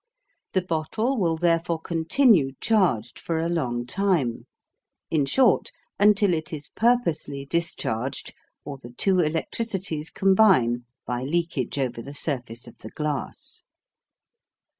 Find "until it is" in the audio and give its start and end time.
5.99-6.69